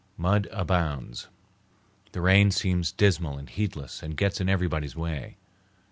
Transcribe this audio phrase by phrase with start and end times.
[0.17, 1.27] Mud abounds.
[2.13, 5.37] The rain seems dismal and heedless and gets in everybody's way.